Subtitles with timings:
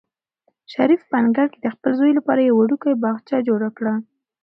[0.73, 3.93] شریف په انګړ کې د خپل زوی لپاره یو وړوکی باغچه جوړه کړه.